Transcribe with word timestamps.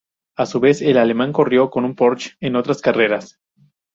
A 0.35 0.47
su 0.47 0.59
vez, 0.59 0.81
el 0.81 0.97
alemán 0.97 1.31
corrió 1.31 1.69
con 1.69 1.93
Porsche 1.95 2.31
en 2.39 2.55
otras 2.55 2.81
carreras. 2.81 3.39